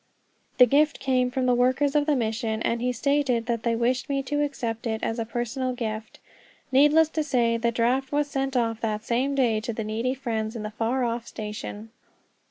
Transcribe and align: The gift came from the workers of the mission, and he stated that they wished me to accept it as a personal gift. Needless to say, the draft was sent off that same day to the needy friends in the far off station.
The 0.57 0.65
gift 0.65 0.99
came 0.99 1.29
from 1.29 1.45
the 1.45 1.53
workers 1.53 1.93
of 1.95 2.07
the 2.07 2.15
mission, 2.15 2.63
and 2.63 2.81
he 2.81 2.91
stated 2.91 3.45
that 3.45 3.61
they 3.61 3.75
wished 3.75 4.09
me 4.09 4.23
to 4.23 4.41
accept 4.43 4.87
it 4.87 4.99
as 5.03 5.19
a 5.19 5.25
personal 5.25 5.73
gift. 5.73 6.19
Needless 6.71 7.07
to 7.09 7.23
say, 7.23 7.55
the 7.55 7.71
draft 7.71 8.11
was 8.11 8.27
sent 8.27 8.57
off 8.57 8.81
that 8.81 9.03
same 9.05 9.35
day 9.35 9.59
to 9.59 9.71
the 9.73 9.83
needy 9.83 10.15
friends 10.15 10.55
in 10.55 10.63
the 10.63 10.71
far 10.71 11.03
off 11.03 11.27
station. 11.27 11.91